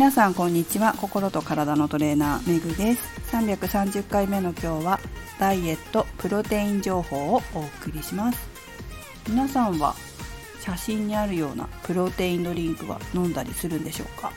[0.00, 0.94] 皆さんこんにちは。
[0.98, 3.02] 心と体のトレーナーめぐです。
[3.32, 4.98] 330回目の今日は
[5.38, 8.48] ダイエットプロテイン情報をお送りします。
[9.28, 9.94] 皆さんは
[10.58, 14.32] 写真にあるようなプロテインドリンクは飲んだりするんでしょうか？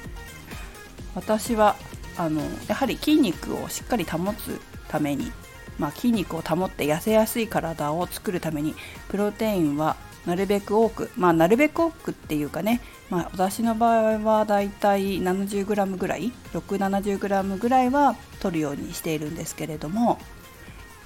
[1.16, 1.78] 私は
[2.18, 4.60] あのやはり筋肉をしっかり保つ
[4.90, 5.32] ために、
[5.80, 8.76] まあ、筋肉を保って痩せやすい体を作るために
[9.08, 9.96] プロテインは
[10.26, 20.20] なるべく多くまあなるべく多くっていうかね、まあ、私の場合はだいたい 70g ぐらい 670g ぐらいは取るようにしているんですけれども、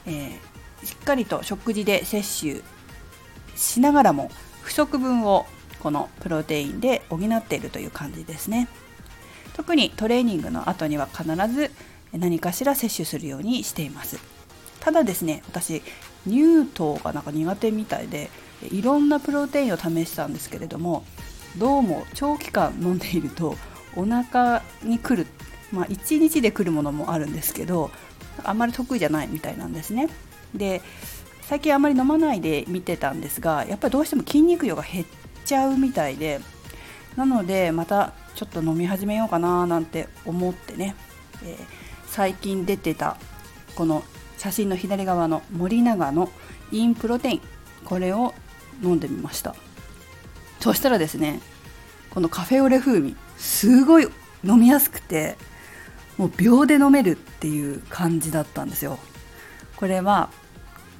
[0.05, 2.63] えー、しっかりと食事で摂取
[3.55, 4.29] しながらも
[4.61, 5.45] 不足分を
[5.79, 8.67] このプロテインで補っているという感じですね。
[9.55, 11.71] 特にトレーニングの後には必ず
[12.13, 14.36] 何かしら摂取するようにしています。
[14.79, 15.81] ただですね私
[16.27, 18.29] 乳糖がなんか苦手みたいで
[18.71, 21.03] いろんなプロテインを試したんですけれども
[21.57, 23.55] どうも長期間飲んでいると
[23.95, 25.27] お腹に来る
[25.71, 27.91] まあ1日で来るものもあるんですけど
[28.43, 30.09] あんまり得意じゃないみたいなんですね。
[30.53, 30.81] で
[31.41, 35.05] 最近あんまり飲まないで見てたんですがやっぱりどうしても筋肉量が減っ
[35.45, 36.41] ちゃうみたいで
[37.15, 40.95] なのでまたちょっと飲み始めようかななんて思ってね、
[41.43, 41.57] えー、
[42.05, 43.17] 最近出てた
[43.75, 44.03] この
[44.37, 46.29] 写真の左側の森永の
[46.71, 47.41] インプロテイン。
[47.85, 48.33] これを
[48.83, 49.55] 飲んでみました。
[50.59, 51.39] そしたらですね
[52.09, 54.07] このカフェオレ風味すごい
[54.43, 55.37] 飲みやすくて
[56.17, 58.97] もう秒で飲めるっていう感じだったんですよ。
[59.75, 60.29] これは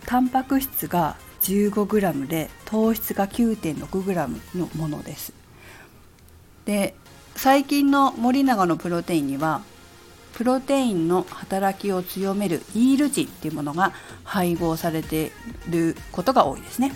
[0.05, 5.33] タンパク質が 15g で糖質が 9.6g のものです。
[6.65, 6.95] で
[7.35, 9.61] 最近の森永のプロテインには
[10.37, 13.91] プロテインの働きを強めるイールチンっていうものが
[14.23, 15.31] 配合されて
[15.67, 16.93] いることが多いですね。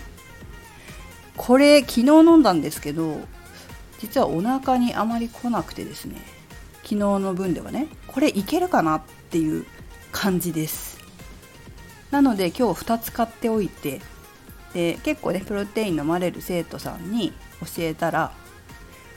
[1.36, 3.20] これ昨日飲んだんですけど
[3.98, 6.18] 実はお腹にあまり来なくてですね。
[6.84, 9.02] 昨日の分ではねこれいけるかなっ
[9.32, 9.66] ていう
[10.12, 11.00] 感じです。
[12.12, 14.02] なので今日2つ買っておいて
[14.76, 18.34] で結構ねプロテイン飲まれる生徒さんに教えたら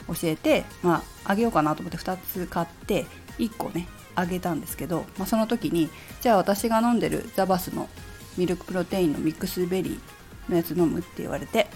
[0.07, 3.05] 教えてまああげようかなと思って2つ買って
[3.37, 5.89] 1個ねあげたんですけど、まあ、その時に
[6.21, 7.89] じゃあ私が飲んでるザバスの
[8.37, 11.67] ミルクプロテインのミックスベリーのやつ飲むって言われて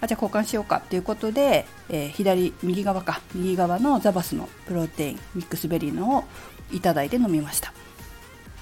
[0.00, 6.24] あじゃあ交換しようかっていうことで、えー、左右側か右側のザバスのプロテインミックスベリーのを
[6.70, 7.72] いただいて飲みました。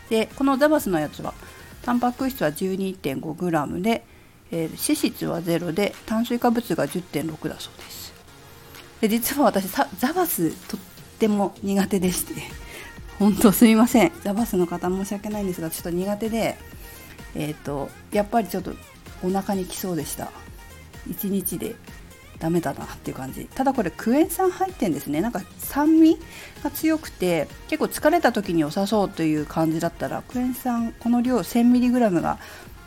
[0.08, 1.34] でこのザバスのやつは
[1.82, 4.04] タンパク質は 12.5g で、
[4.50, 8.14] えー、脂質は0で炭水化物が10.6だそうです。
[9.00, 10.80] で実は私ザバスとっ
[11.18, 12.34] ても苦手でして。
[13.18, 14.12] 本当すみません。
[14.22, 16.56] ザバスの方申し訳ないんですがちょっと苦手で
[17.34, 18.72] えっ、ー、とやっぱりちょっと
[19.22, 20.30] お腹にきそうでした。
[21.08, 21.74] 1日で。
[22.38, 23.46] ダメだなっていう感じ。
[23.46, 25.22] ただこれクエン酸入ってんですね。
[25.22, 26.18] なんか酸味
[26.62, 32.38] が強くて結構疲れた時に良さそうという感じだったらクエン酸この量 1000mg が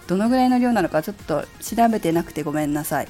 [0.05, 3.07] どのぐらいの量なのかちょっと調べてなくてごめんなさい。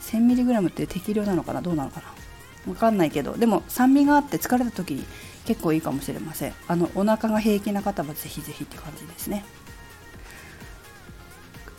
[0.00, 1.62] 1000mg って適量なのかな？
[1.62, 2.72] どうなのかな？
[2.72, 5.04] わかんないけどでも酸味があって疲れた時に
[5.48, 6.54] 結構いいかもしれません。
[6.66, 9.46] あのお腹が平気な方はぜひぜひって感じですね。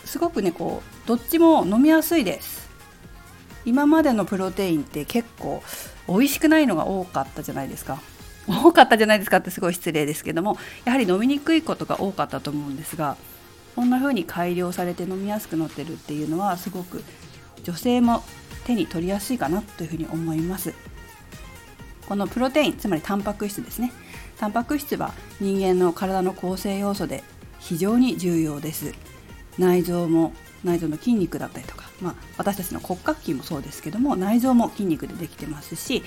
[0.05, 2.67] すごくねこうどっちも飲みやすいです。
[3.65, 5.61] 今までのプロテインって結構
[6.07, 7.99] 美味しくないのが多かったじゃないですか。
[8.47, 13.17] 多かったじゃないですかってすごい失礼ですけどもやはり飲みにくいことが多かったと思うんですが
[13.75, 17.03] こんな風に改良されて飲みやすくなってるっていうのはすごく
[17.61, 18.23] 女性も
[18.65, 20.73] 手に取りやすいかなというふうに思います。
[22.09, 23.93] このプロテインつまりタンパク質ですね。
[24.39, 27.23] タンパク質は人間の体の構成要素で
[27.59, 28.95] 非常に重要です。
[29.59, 30.33] 内臓も
[30.63, 36.01] 内臓の筋肉だったりとか、まあ、私たちの骨格筋もそうですけども内臓も筋肉でできてますし、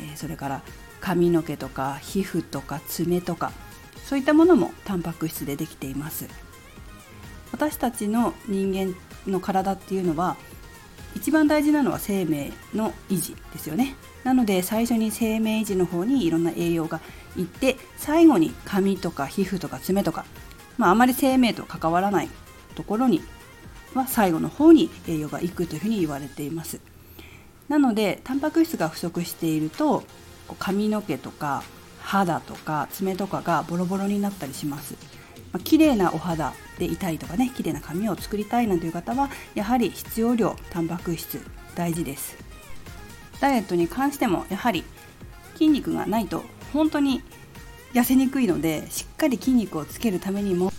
[0.00, 0.62] え、それから
[1.00, 3.50] 髪の毛とか皮膚とか爪とか
[4.04, 6.28] そういったものもタンパク質でできています。
[7.50, 8.94] 私たちの人間
[9.26, 10.36] の体っていうのは
[11.16, 13.96] 一番大事なのは生命の維持ですよね。
[14.24, 17.00] なので最初に生命維持の方にいろんな栄養が
[17.36, 20.24] いって最後に髪とか皮膚とか爪とか、
[20.78, 22.28] まあ、あまり生命と関わらない
[22.74, 23.22] ところに
[23.94, 26.80] は最後の方に栄養がいくというふうに言われています。
[27.68, 30.02] なのでタンパク質が不足していると
[30.58, 31.62] 髪の毛とか
[32.00, 34.94] 肌とか爪とかがボロボロになったりします、
[35.52, 41.40] まあ、綺麗なお肌でいたいとかね綺麗な髪を作りたいなんていう方はやはり必要量タンパク質
[41.74, 42.36] 大事です。
[43.40, 44.84] ダイエットに関してもやはり
[45.54, 47.22] 筋肉がないと本当に
[47.92, 50.72] 痩せにくいのでしっかり筋肉をつけるためにも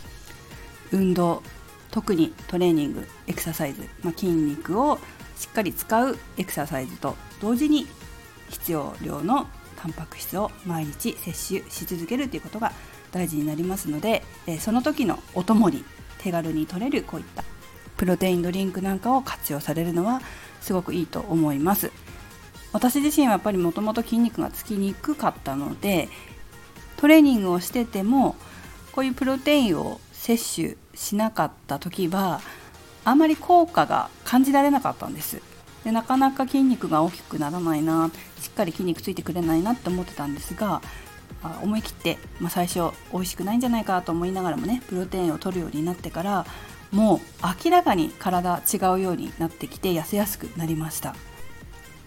[0.92, 1.42] 運動
[1.90, 4.98] 特にトレーニングエクササイズ、まあ、筋肉を
[5.36, 7.88] しっかり使うエクササイズと同時に
[8.50, 12.72] 必要量のタンパク質を毎日摂取し続けるということが
[13.12, 15.84] 大事になりますので、えその時のお供に
[16.20, 17.44] 手軽に取れるこういった
[17.98, 20.22] プロテインドリンクなんかを活用されるのは
[20.62, 21.92] すごくいいと思います。
[22.74, 26.08] 私自身はやっぱりもともと筋肉がつきにくかったので
[26.96, 28.36] トレーニングをしてても
[28.94, 32.42] こういうプロテインを摂取しなかった時は
[33.04, 35.42] あまり効果が感じられなかったんです。
[35.84, 40.82] でなかなか筋肉が大きくならないなしっかり筋肉ついてくれないなって思ってたんですが
[41.62, 46.46] 思い切って、まあ、最初美味しくないんじゃないかと思いながらもねプロテインを取るようになってから
[46.92, 47.20] もう
[47.66, 51.16] 明らかに体違うようになってきて痩せやすくなりました。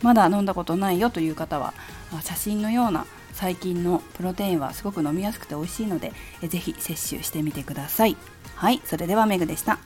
[0.02, 1.72] まだ飲んだことないよという方は
[2.20, 8.16] 写真のような最近のプロテインはすごく飲みやすくて美味しいのでぜひ摂取してみてください。
[8.54, 9.78] はいそれではメグでした。